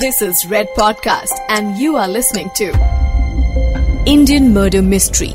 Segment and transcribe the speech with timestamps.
[0.00, 2.68] This is Red Podcast, and you are listening to
[4.06, 5.32] Indian Murder Mystery.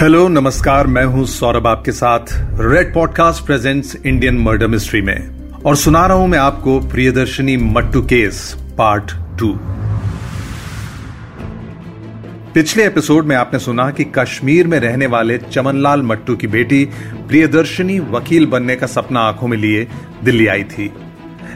[0.00, 5.16] Hello नमस्कार मैं हूँ सौरभ आपके साथ red podcast presents Indian murder mystery में
[5.66, 8.42] और सुना रहा हूँ मैं आपको Priyadarshini Mattoo case
[8.78, 9.52] part two
[12.54, 16.84] पिछले एपिसोड में आपने सुना कि कश्मीर में रहने वाले चमनलाल मट्टू की बेटी
[17.28, 19.88] प्रियदर्शनी वकील बनने का सपना आँखों में लिए
[20.24, 20.92] दिल्ली आई थी।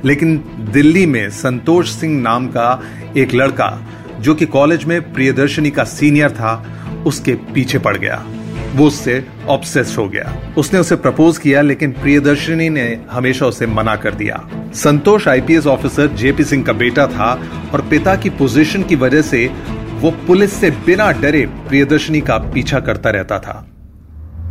[0.04, 2.82] लेकिन दिल्ली में संतोष सिंह नाम का
[3.16, 3.82] एक लड़का,
[4.20, 8.26] जो कि कॉलेज में प्रियदर्शनी का सीनियर था, उसके पीछे पड़ गया।
[8.74, 13.96] वो उससे ऑब्सेस हो गया। उसने उसे प्रपोज किया, लेकिन प्रियदर्शनी ने हमेशा उसे मना
[13.96, 18.96] कर दिया। Santosh IPS officer JP Singh का बेटा था और पिता की पोजीशन की
[18.96, 19.50] वजह से
[19.96, 23.66] वो पुलिस से बिना डरे प्रियदर्शनी का पीछा करता रहता था।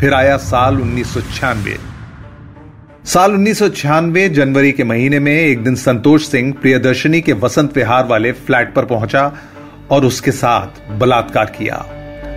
[0.02, 1.77] फिर आया साल उन्नीस सौ छियानवे।
[3.05, 7.77] साल उन्नीस सौ छियानवे, जनवरी के महीने में एक दिन संतोष सिंह प्रियदर्शनी के वसंत
[7.77, 9.32] विहार वाले फ्लैट पर पहुँचा
[9.91, 11.85] और उसके साथ बलात्कार किया।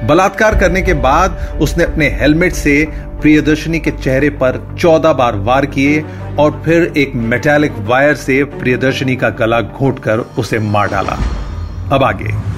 [0.06, 2.86] बलात्कार करने के बाद उसने अपने हेलमेट से
[3.20, 6.04] प्रियदर्शनी के चेहरे पर चौदह बार वार किए
[6.38, 11.18] और फिर एक मेटेलिक वायर से प्रियदर्शनी का गला घोटकर उसे मार डाला।
[11.92, 12.57] अब आगे।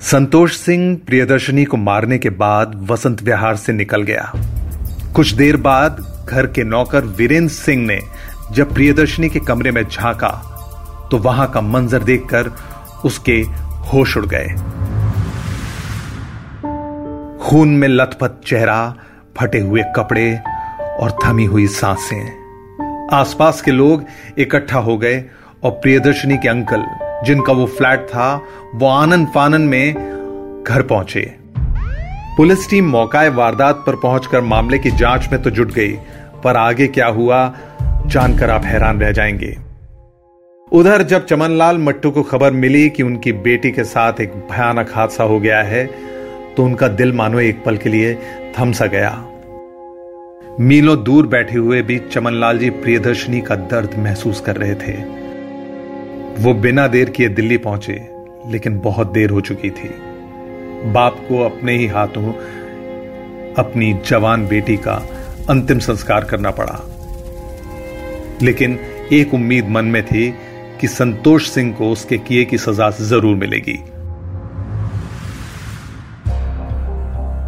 [0.00, 4.32] संतोष सिंह प्रियदर्शनी को मारने के बाद वसंत विहार से निकल गया।
[5.14, 5.98] कुछ देर बाद
[6.28, 7.98] घर के नौकर वीरेंद्र सिंह ने
[8.52, 10.28] जब प्रियदर्शनी के कमरे में झांका
[11.10, 12.50] तो वहाँ का मंजर देखकर
[13.04, 13.32] उसके
[13.92, 14.46] होश उड़ गए।
[17.44, 18.94] खून में लथपथ चेहरा,
[19.38, 20.40] फटे हुए कपड़े
[21.00, 24.04] और थमी हुई साँसें। आसपास के लोग
[24.38, 25.24] इकट्ठा हो गए
[25.64, 26.84] और प्रियदर्शनी के अंकल
[27.24, 28.34] जिनका वो फ्लैट था,
[28.74, 29.94] वो आनंद फानन में
[30.64, 31.22] घर पहुँचे।
[32.36, 35.92] पुलिस टीम मौकाए वारदात पर पहुंचकर मामले की जाँच में तो जुट गई,
[36.44, 37.42] पर आगे क्या हुआ,
[37.82, 39.56] जानकर आप हैरान रह जाएँगे।
[40.72, 45.24] उधर जब चमनलाल मट्टू को खबर मिली कि उनकी बेटी के साथ एक भयानक हादसा
[45.24, 45.84] हो गया है
[46.56, 48.14] तो उनका दिल मानो एक पल के लिए
[48.58, 49.10] थम सा गया।
[50.60, 54.92] मीलों दूर बैठे हुए भी चमनलाल जी प्रियदर्शनी का दर्द महसूस कर रहे थे।
[56.40, 57.94] वो बिना देर किए दिल्ली पहुँचे,
[58.46, 59.88] लेकिन बहुत देर हो चुकी थी।
[60.92, 62.32] बाप को अपने ही हाथों
[63.54, 64.94] अपनी जवान बेटी का
[65.50, 66.80] अंतिम संस्कार करना पड़ा।
[68.42, 68.78] लेकिन
[69.12, 70.30] एक उम्मीद मन में थी
[70.80, 73.78] कि संतोष सिंह को उसके किए की सजा ज़रूर मिलेगी।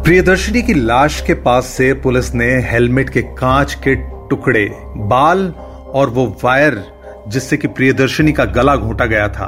[0.03, 3.95] प्रियदर्शनी की लाश के पास से पुलिस ने हेलमेट के कांच के
[4.29, 5.47] टुकड़े, बाल
[5.93, 6.92] और वो वायर
[7.27, 9.47] जिससे कि प्रियदर्शनी का गला घोटा गया था,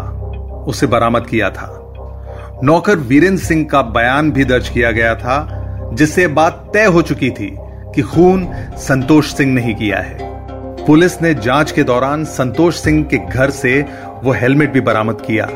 [0.67, 1.81] उसे बरामद किया था।
[2.63, 5.37] नौकर वीरेंद्र सिंह का बयान भी दर्ज किया गया था,
[5.93, 7.55] जिससे बात तय हो चुकी थी
[7.95, 8.47] कि खून
[8.77, 10.17] संतोष सिंह ने ही किया है।
[10.85, 13.85] पुलिस ने जाँच के दौरान संतोष सिंह के घर से
[14.23, 15.49] वो हेलमेट भी बरामद किया,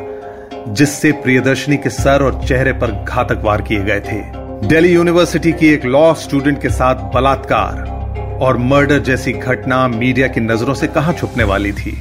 [0.68, 4.22] जिससे प्रियदर्शनी के सर और चेहरे पर घातक वार किए गए थे।
[4.68, 7.88] दिल्ली यूनिवर्सिटी की एक लॉ स्टूडेंट के साथ बलात्कार
[8.42, 11.98] और मर्डर जैसी घटना मीडिया की नज़रों से कहाँ छुपने वाली थी?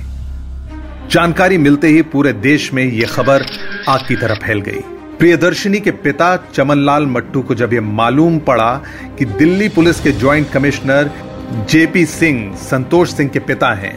[1.10, 3.44] जानकारी मिलते ही पूरे देश में यह खबर
[3.88, 4.80] आग की तरह फैल गई।
[5.18, 8.74] प्रियदर्शनी के पिता चमनलाल मट्टू को जब यह मालूम पड़ा
[9.18, 11.10] कि दिल्ली पुलिस के joint commissioner
[11.70, 13.96] JP Singh, Santosh Singh के पिता हैं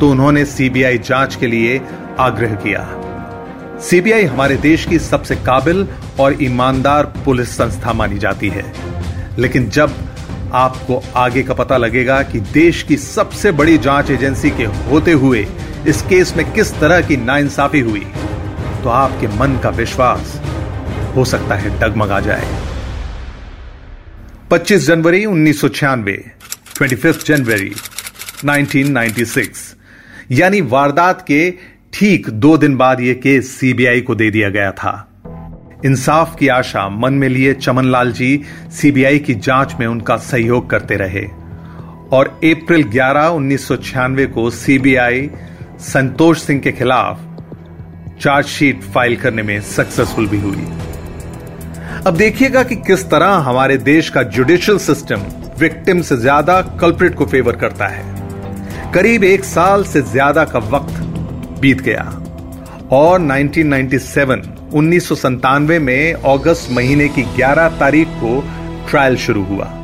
[0.00, 1.80] तो उन्होंने सीबीआई जाँच के लिए
[2.20, 2.86] आग्रह किया।
[3.80, 5.86] सीबीआई हमारे देश की सबसे काबिल
[6.20, 8.72] और ईमानदार पुलिस संस्था मानी जाती है।
[9.38, 9.94] लेकिन जब
[10.52, 15.46] आपको आगे का पता लगेगा कि देश की सबसे बड़ी जाँच एजेंसी के होते हुए
[15.86, 18.06] इस केस में किस तरह की नाइंसाफी हुई।
[18.82, 20.40] तो आपके मन का विश्वास
[21.16, 22.48] हो सकता है डगमगा जाए।
[24.50, 26.30] 25 जनवरी उन्नीस सौ छियानवे
[26.74, 27.74] ट्वेंटी जनवरी
[28.44, 29.76] 1996
[30.30, 31.54] यानी वारदात के
[31.92, 35.17] ठीक दो दिन बाद यह केस सीबीआई को दे दिया गया था।
[35.86, 38.40] इंसाफ की आशा मन में लिए चमनलाल जी
[38.72, 41.22] सीबीआई की जाँच में उनका सहयोग करते रहे।
[42.12, 43.68] और अप्रैल 11 उन्नीस
[44.34, 45.30] को सीबीआई
[45.80, 47.20] संतोष सिंह के खिलाफ
[48.20, 50.66] चार्जशीट फ़ाइल करने में सक्सेसफुल भी हुई।
[52.06, 55.22] अब देखिएगा कि किस तरह हमारे देश का जुडिशियल सिस्टम
[55.58, 61.00] विक्टिम से ज़्यादा कल्प्रिट को फेवर करता है। करीब एक साल से ज़्यादा का वक्त
[61.60, 62.04] बीत गया।
[62.92, 65.12] और 1997 उन्नीस
[65.80, 68.40] में अगस्त महीने की 11 तारीख को
[68.90, 69.74] ट्रायल शुरू हुआ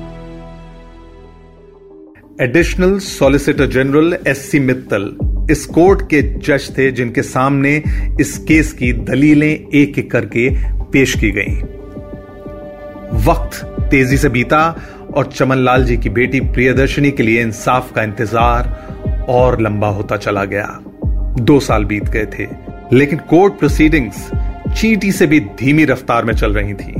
[2.40, 5.16] additional solicitor general S C Mittal
[5.50, 7.76] इस कोर्ट के जज थे जिनके सामने
[8.20, 10.48] इस केस की दलीलें एक एक करके
[10.92, 11.60] पेश की गईं।
[13.24, 14.62] वक्त तेज़ी से बीता
[15.16, 20.44] और चमनलाल जी की बेटी प्रियदर्शनी के लिए इंसाफ का इंतज़ार और लंबा होता चला
[20.44, 20.66] गया
[21.40, 22.46] दो साल बीत गए थे,
[22.92, 24.30] लेकिन कोर्ट प्रोसीडिंग्स
[24.76, 26.94] चीटी से भी धीमी रफ्तार में चल रही थी।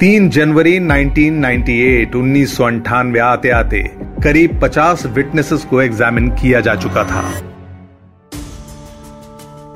[0.00, 3.90] तीन जनवरी 1998 उन्नीस सौ अंठानवे आते आते
[4.24, 7.42] करीब 50 विटनेसेस को एग्जामिन किया जा चुका था।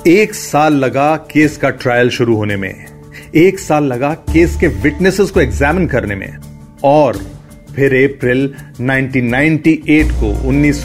[0.06, 2.86] एक साल लगा केस का ट्रायल शुरू होने में।
[3.34, 6.36] एक साल लगा केस के विटनेसेस को एग्जामिन करने में।
[6.84, 7.16] और
[7.76, 10.82] फिर अप्रैल 1998 को, उन्नीस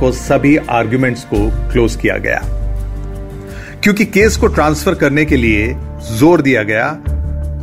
[0.00, 2.61] को सभी आर्ग्यूमेंट्स को क्लोज किया गया।
[3.84, 6.88] क्योंकि केस को ट्रांसफ़र करने के लिए ज़ोर दिया गया,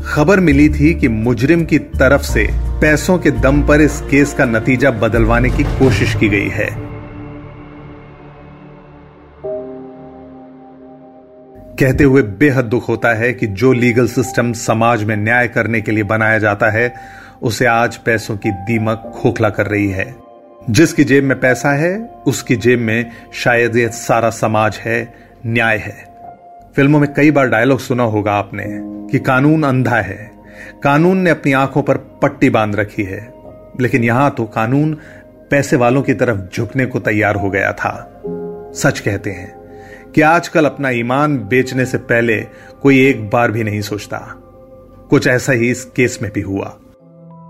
[0.05, 2.47] खबर मिली थी कि मुजरिम की तरफ़ से
[2.81, 6.69] पैसों के दम पर इस केस का नतीजा बदलवाने की कोशिश की गई है।
[11.75, 15.91] कहते हुए बेहद दुख होता है कि जो लीगल सिस्टम समाज में न्याय करने के
[15.91, 16.93] लिए बनाया जाता है,
[17.41, 20.15] उसे आज पैसों की दीमक खोखला कर रही है।
[20.69, 25.13] जिसकी जेब में पैसा है, उसकी जेब में शायद यह सारा समाज है,
[25.45, 26.08] न्याय है।
[26.79, 28.65] फ़िल्मों में कई बार डायलॉग सुना होगा आपने
[29.11, 30.31] कि कानून अंधा है।
[30.83, 33.33] कानून ने अपनी आँखों पर पट्टी बाँध रखी है।
[33.81, 34.97] लेकिन यहाँ तो कानून
[35.51, 38.21] पैसे वालों की तरफ़ झुकने को तैयार हो गया था।
[38.75, 39.55] सच कहते हैं
[40.15, 42.45] कि आजकल अपना ईमान बेचने से पहले
[42.81, 44.17] कोई एक बार भी नहीं सोचता।
[45.09, 46.77] कुछ ऐसा ही इस केस में भी हुआ।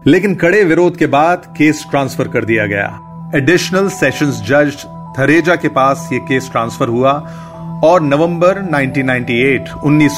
[0.08, 3.00] लेकिन कड़े विरोध के बाद केस ट्रांसफ़र कर दिया गया।
[3.36, 4.86] एडिशनल सेशंस जज
[5.20, 7.36] थरेजा के पास यह केस ट्रांसफ़र हुआ
[7.84, 10.18] और नवंबर 1998 उन्नीस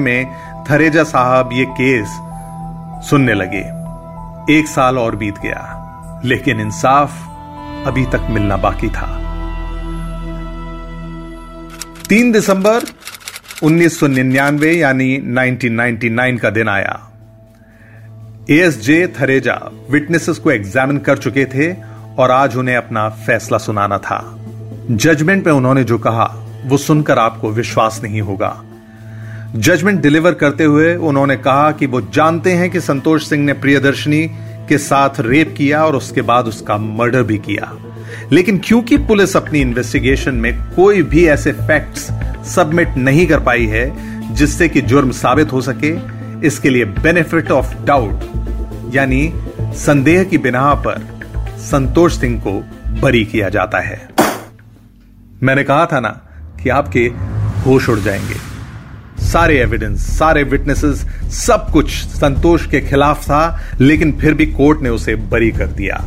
[0.00, 0.26] में
[0.70, 2.08] थरेजा साहब ये केस
[3.10, 3.62] सुनने लगे।
[4.58, 7.12] एक साल और बीत गया, लेकिन इंसाफ
[7.86, 9.06] अभी तक मिलना बाकी था।
[12.08, 12.82] तीन दिसंबर
[13.62, 16.98] 1999 यानी 1999 का दिन आया।
[18.50, 19.60] एएसजे थरेजा
[19.90, 21.72] विटनेसेस को एग्जामिन कर चुके थे
[22.18, 24.36] और आज उन्हें अपना फैसला सुनाना था।
[24.90, 28.62] जजमेंट में उन्होंने जो कहा वो सुनकर आपको विश्वास नहीं होगा।
[29.56, 34.30] जजमेंट डिलीवर करते हुए उन्होंने कहा कि वो जानते हैं कि संतोष सिंह ने प्रियदर्शनी
[34.68, 37.76] के साथ रेप किया और उसके बाद उसका मर्डर भी किया।
[38.32, 42.08] लेकिन क्योंकि पुलिस अपनी इन्वेस्टिगेशन में कोई भी ऐसे फैक्ट्स
[42.50, 45.94] सबमिट नहीं कर पाई है, जिससे कि जुर्म साबित हो सके,
[46.46, 48.20] इसके लिए बेनिफिट ऑफ़ डाउट
[48.94, 51.20] यानी संदेह की बिना पर
[51.58, 52.52] संतोष सिंह को
[53.00, 54.08] बरी किया जाता है।
[55.42, 56.20] मैंने कहा था ना
[56.62, 57.10] कि आपके
[57.66, 58.50] होश उड़ जाएँगे।
[59.24, 64.88] सारे एविडेंस सारे विटनेसेस सब कुछ संतोष के खिलाफ था, लेकिन फिर भी कोर्ट ने
[64.88, 66.04] उसे बरी कर दिया।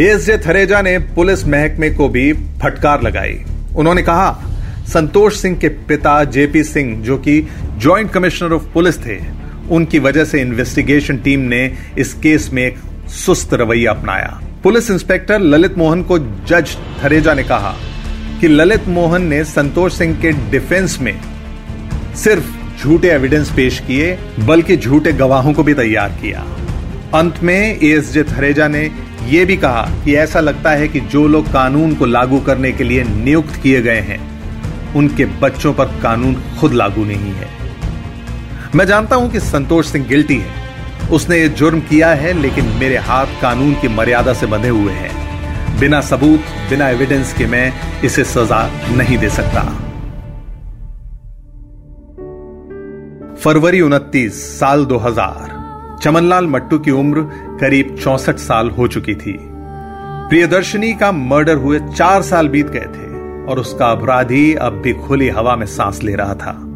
[0.00, 3.44] एसजे थरेजा ने पुलिस महकमे को भी फटकार लगाई।
[3.76, 4.42] उन्होंने कहा,
[4.86, 9.18] संतोष सिंह के पिता जेपी सिंह, जो कि जॉइंट कमिश्नर ऑफ़ पुलिस थे,
[9.70, 12.78] उनकी वजह से इन्वेस्टिगेशन टीम ने इस केस में एक
[13.08, 17.74] सुस्त रवैया अपनाया। पुलिस इंस्पेक्टर ललित मोहन को जज थरेजा ने कहा
[18.40, 21.20] कि ललित मोहन ने संतोष सिंह के डिफेंस में
[22.16, 22.44] सिर्फ़
[22.78, 26.46] झूठे एविडेंस पेश किए, बल्कि झूठे गवाहों को भी तैयार किया।
[27.14, 28.90] अंत में एएसजे थरेजा ने
[29.28, 32.84] यह भी कहा कि ऐसा लगता है कि जो लोग कानून को लागू करने के
[32.84, 34.20] लिए नियुक्त किए गए हैं,
[34.94, 37.48] उनके बच्चों पर कानून खुद लागू नहीं है।
[38.74, 42.96] मैं जानता हूँ कि संतोष सिंह गिल्टी है। उसने ये जुर्म किया है, लेकिन मेरे
[42.96, 45.19] हाथ कानून की मर्यादा से बंधे हुए हैं।
[45.78, 46.40] बिना सबूत,
[46.70, 47.72] बिना एविडेंस के मैं
[48.04, 49.62] इसे सजा नहीं दे सकता।
[53.34, 55.50] फरवरी उनतीस, साल 2000
[56.02, 57.20] चमनलाल मट्टू की उम्र
[57.60, 59.38] करीब चौसठ साल हो चुकी थी।
[60.28, 65.28] प्रियदर्शनी का मर्डर हुए चार साल बीत गए थे और उसका अपराधी अब भी खुली
[65.28, 66.66] हवा में सांस ले रहा था।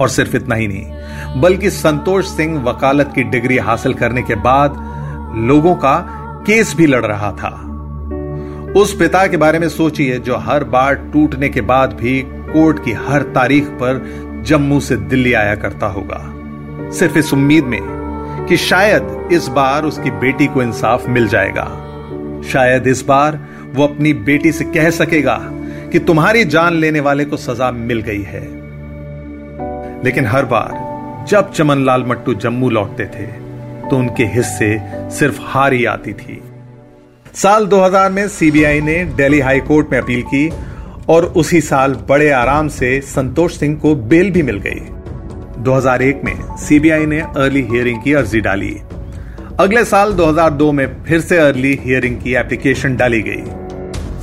[0.00, 0.92] और सिर्फ़ इतना ही नहीं,
[1.40, 4.70] बल्कि संतोष सिंह वकालत की डिग्री हासिल करने के बाद
[5.36, 5.96] लोगों का
[6.46, 7.65] केस भी लड़ रहा था।
[8.76, 12.92] उस पिता के बारे में सोचिए जो हर बार टूटने के बाद भी कोर्ट की
[12.92, 14.00] हर तारीख पर
[14.46, 17.80] जम्मू से दिल्ली आया करता होगा। सिर्फ़ इस उम्मीद में
[18.48, 21.64] कि शायद इस बार उसकी बेटी को इंसाफ मिल जाएगा।
[22.48, 23.38] शायद इस बार
[23.74, 25.38] वो अपनी बेटी से कह सकेगा
[25.92, 28.42] कि तुम्हारी जान लेने वाले को सजा मिल गई है।
[30.04, 33.26] लेकिन हर बार जब चमनलाल मट्टू जम्मू लौटते थे
[33.88, 34.78] तो उनके हिस्से
[35.10, 36.42] सिर्फ़ हार ही आती थी।
[37.42, 40.50] साल 2000 में सीबीआई ने दिल्ली हाई कोर्ट में अपील की
[41.08, 44.80] और उसी साल बड़े आराम से संतोष सिंह को बेल भी मिल गई।
[45.62, 48.76] 2001 में सीबीआई ने अर्ली हियरिंग की अर्जी डाली।
[49.60, 53.42] अगले साल 2002 में फिर से अर्ली हियरिंग की एप्लीकेशन डाली गई।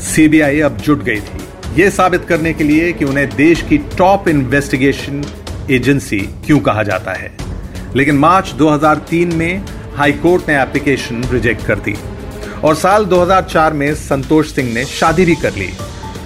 [0.03, 4.27] सीबीआई अब जुट गई थी। यह साबित करने के लिए कि उन्हें देश की टॉप
[4.27, 5.23] इन्वेस्टिगेशन
[5.71, 7.31] एजेंसी क्यों कहा जाता है।
[7.95, 9.63] लेकिन मार्च 2003 में
[9.95, 11.95] हाई कोर्ट ने एप्लीकेशन रिजेक्ट कर दी।
[12.63, 15.73] और साल 2004 में संतोष सिंह ने शादी भी कर ली।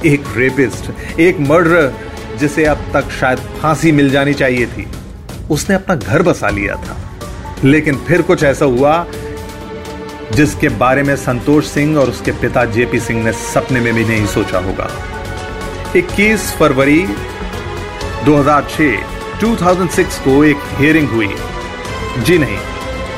[0.05, 1.93] एक रेपिस्ट एक मर्डर
[2.37, 4.87] जिसे अब तक शायद फांसी मिल जानी चाहिए थी।
[5.51, 6.97] उसने अपना घर बसा लिया था।
[7.63, 9.05] लेकिन फिर कुछ ऐसा हुआ,
[10.33, 14.27] जिसके बारे में संतोष सिंह और उसके पिता जेपी सिंह ने सपने में भी नहीं
[14.27, 14.89] सोचा होगा।
[15.95, 17.07] 21 फरवरी
[18.25, 18.97] 2006
[19.41, 21.35] 2006 को एक हियरिंग हुई।
[22.19, 22.57] जी नहीं,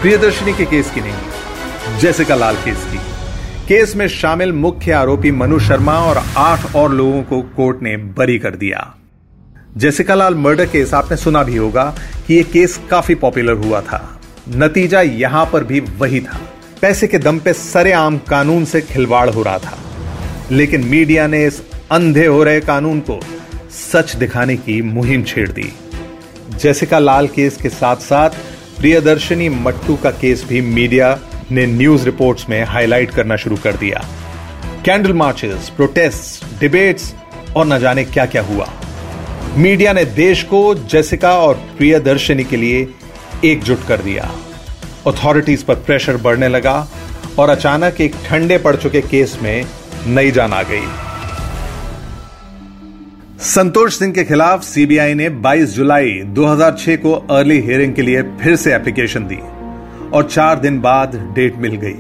[0.02, 3.09] प्रियदर्शनी के केस की नहीं, जैसिका लाल केस की।
[3.70, 8.40] केस में शामिल मुख्य आरोपी मनु शर्मा और आठ और लोगों को कोर्ट ने बरी
[8.40, 8.96] कर दिया।
[9.78, 11.96] जैसिका लाल मर्डर केस आपने सुना भी होगा
[12.28, 16.42] कि यह केस काफ़ी पॉपुलर हुआ था। नतीजा यहाँ पर भी वही था।
[16.82, 19.78] पैसे के दम पे सरेआम कानून से खिलवाड़ हो रहा था।
[20.52, 21.62] लेकिन मीडिया ने इस
[21.92, 23.20] अंधे हो रहे कानून को
[23.94, 25.74] सच दिखाने की मुहिम छेड़ दी।
[26.56, 28.30] जैसिका लाल केस के साथ साथ
[28.78, 31.20] प्रियदर्शनी मट्टू का केस भी मीडिया
[31.52, 34.06] ने न्यूज़ रिपोर्ट्स में हाईलाइट करना शुरू कर दिया।
[34.86, 37.14] कैंडल मार्चेस, प्रोटेस्ट, डिबेट्स
[37.56, 38.70] और न जाने क्या क्या हुआ।
[39.58, 42.88] मीडिया ने देश को जैसिका और प्रियदर्शनी के लिए
[43.46, 44.32] एकजुट कर दिया।
[45.08, 46.88] अथॉरिटीज पर प्रेशर बढ़ने लगा
[47.40, 49.66] और अचानक एक ठंडे पड़ चुके केस में
[50.08, 50.84] नई जान आ गई।
[53.40, 58.56] संतोष सिंह के खिलाफ सीबीआई ने 22 जुलाई 2006 को अर्ली हियरिंग के लिए फिर
[58.56, 59.59] से एप्लीकेशन दी।
[60.14, 61.98] और चार दिन बाद डेट मिल गई।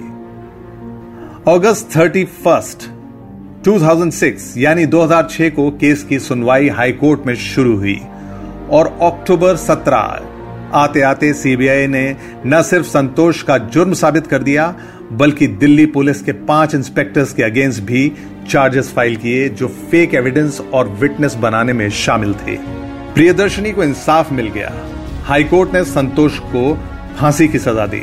[1.54, 2.89] अगस्त थर्टी फ़र्स्ट
[3.63, 8.00] 2006 यानी 2006 को केस की सुनवाई हाईकोर्ट में शुरू हुई
[8.70, 10.22] और अक्टूबर 17
[10.74, 14.75] आते आते सीबीआई ने न सिर्फ़ संतोष का जुर्म साबित कर दिया,
[15.12, 18.12] बल्कि दिल्ली पुलिस के पाँच इंस्पेक्टर्स के अगेंस्ट भी
[18.50, 22.58] चार्जेस फ़ाइल किए जो फेक एविडेंस और विटनेस बनाने में शामिल थे।
[23.13, 24.72] प्रियदर्शनी को इंसाफ मिल गया।
[25.24, 26.78] हाईकोर्ट ने संतोष को
[27.19, 28.01] फांसी की सजा दी,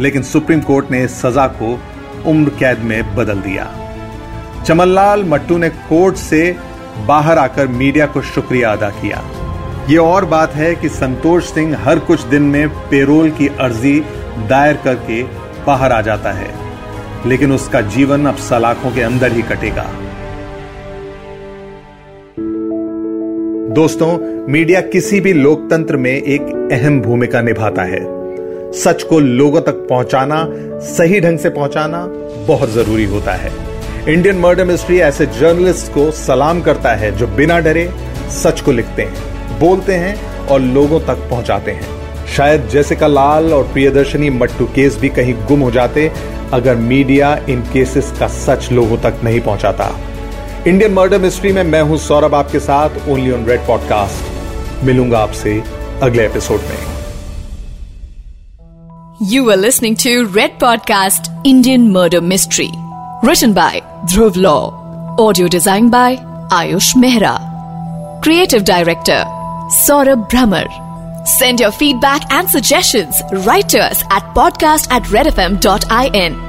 [0.00, 1.78] लेकिन सुप्रीम कोर्ट ने सजा को
[2.26, 3.66] उम्र कैद में बदल दिया।
[4.64, 6.40] चमनलाल मट्टू ने कोर्ट से
[7.06, 9.22] बाहर आकर मीडिया को शुक्रिया अदा किया।
[9.88, 13.98] ये और बात है कि संतोष सिंह हर कुछ दिन में पेरोल की अर्जी
[14.48, 15.22] दायर करके
[15.66, 16.50] बाहर आ जाता है,
[17.26, 19.86] लेकिन उसका जीवन अब सलाखों के अंदर ही कटेगा।
[23.74, 24.12] दोस्तों,
[24.48, 28.04] मीडिया किसी भी लोकतंत्र में एक अहम भूमिका निभाता है।
[28.76, 30.46] सच को लोगों तक पहुंचाना,
[30.86, 32.04] सही ढंग से पहुंचाना
[32.46, 33.52] बहुत ज़रूरी होता है।
[34.08, 37.88] इंडियन मर्डर मिस्ट्री ऐसे जर्नलिस्ट को सलाम करता है जो बिना डरे
[38.32, 43.64] सच को लिखते हैं, बोलते हैं और लोगों तक पहुंचाते हैं। शायद जैसिका लाल और
[43.72, 46.10] प्रियदर्शनी मट्टू केस भी कहीं गुम हो जाते
[46.52, 49.90] अगर मीडिया इन केसेस का सच लोगों तक नहीं पहुंचाता।
[50.66, 55.62] इंडियन मर्डर मिस्ट्री में मैं हूँ सौरभ, आपके साथ ओनली ऑन रेड पॉडकास्ट मिलूँगा आपसे
[56.02, 56.95] अगले एपिसोड में।
[59.18, 62.70] You are listening to Red Podcast Indian Murder Mystery.
[63.22, 65.16] Written by Dhruv Law.
[65.18, 66.16] Audio designed by
[66.50, 67.40] Ayush Mehra.
[68.22, 69.24] Creative Director
[69.86, 70.66] Saurabh Brahmer.
[71.26, 76.45] Send your feedback and suggestions right to us at podcast at redfm.in.